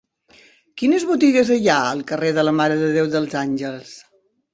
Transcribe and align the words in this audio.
Quines 0.81 1.03
botigues 1.09 1.51
hi 1.55 1.59
ha 1.73 1.75
al 1.89 2.01
carrer 2.11 2.31
de 2.37 2.45
la 2.47 2.53
Mare 2.61 2.79
de 2.81 2.87
Déu 2.97 3.11
dels 3.17 3.37
Àngels? 3.43 3.93